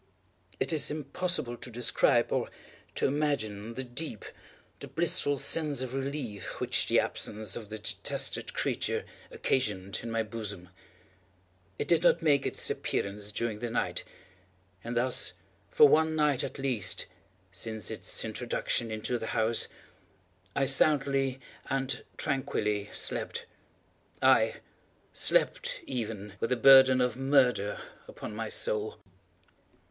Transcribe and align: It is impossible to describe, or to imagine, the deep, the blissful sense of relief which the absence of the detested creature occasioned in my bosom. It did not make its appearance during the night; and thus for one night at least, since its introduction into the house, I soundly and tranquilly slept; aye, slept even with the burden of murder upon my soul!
It 0.59 0.73
is 0.73 0.89
impossible 0.89 1.57
to 1.57 1.69
describe, 1.69 2.31
or 2.31 2.49
to 2.95 3.05
imagine, 3.05 3.75
the 3.75 3.83
deep, 3.83 4.25
the 4.79 4.87
blissful 4.87 5.37
sense 5.37 5.83
of 5.83 5.93
relief 5.93 6.59
which 6.59 6.87
the 6.87 6.99
absence 6.99 7.55
of 7.55 7.69
the 7.69 7.77
detested 7.77 8.55
creature 8.55 9.05
occasioned 9.29 9.99
in 10.01 10.09
my 10.09 10.23
bosom. 10.23 10.69
It 11.77 11.87
did 11.87 12.01
not 12.01 12.23
make 12.23 12.47
its 12.47 12.67
appearance 12.71 13.31
during 13.31 13.59
the 13.59 13.69
night; 13.69 14.03
and 14.83 14.95
thus 14.95 15.33
for 15.69 15.87
one 15.87 16.15
night 16.15 16.43
at 16.43 16.57
least, 16.57 17.05
since 17.51 17.91
its 17.91 18.25
introduction 18.25 18.89
into 18.89 19.19
the 19.19 19.27
house, 19.37 19.67
I 20.55 20.65
soundly 20.65 21.39
and 21.69 22.03
tranquilly 22.17 22.89
slept; 22.91 23.45
aye, 24.19 24.55
slept 25.13 25.81
even 25.85 26.33
with 26.39 26.49
the 26.49 26.55
burden 26.55 27.01
of 27.01 27.15
murder 27.15 27.79
upon 28.07 28.33
my 28.33 28.49
soul! 28.49 28.97